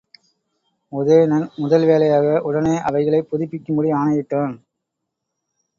[0.93, 4.55] உதயணன் முதல் வேலையாக உடனே அவைகளைப் புதுப்பிக்கும்படி ஆணையிட்டான்.